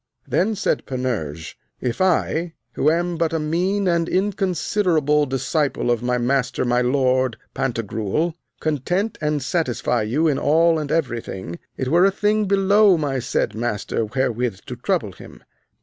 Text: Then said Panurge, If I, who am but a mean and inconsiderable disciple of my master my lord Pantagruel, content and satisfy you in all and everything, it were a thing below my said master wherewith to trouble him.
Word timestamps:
Then 0.27 0.55
said 0.55 0.87
Panurge, 0.87 1.59
If 1.79 2.01
I, 2.01 2.55
who 2.73 2.89
am 2.89 3.17
but 3.17 3.33
a 3.33 3.39
mean 3.39 3.87
and 3.87 4.09
inconsiderable 4.09 5.27
disciple 5.27 5.91
of 5.91 6.01
my 6.01 6.17
master 6.17 6.65
my 6.65 6.81
lord 6.81 7.37
Pantagruel, 7.53 8.33
content 8.59 9.19
and 9.21 9.43
satisfy 9.43 10.01
you 10.01 10.27
in 10.27 10.39
all 10.39 10.79
and 10.79 10.91
everything, 10.91 11.59
it 11.77 11.89
were 11.89 12.03
a 12.05 12.09
thing 12.09 12.45
below 12.45 12.97
my 12.97 13.19
said 13.19 13.53
master 13.53 14.05
wherewith 14.05 14.61
to 14.65 14.75
trouble 14.75 15.11
him. 15.11 15.43